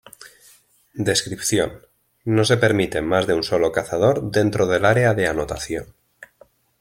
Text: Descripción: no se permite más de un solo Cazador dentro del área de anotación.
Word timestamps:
Descripción: 1.09 1.85
no 2.25 2.43
se 2.43 2.57
permite 2.57 3.03
más 3.03 3.27
de 3.27 3.35
un 3.35 3.43
solo 3.43 3.71
Cazador 3.71 4.31
dentro 4.31 4.65
del 4.65 4.85
área 4.85 5.13
de 5.13 5.27
anotación. 5.27 5.93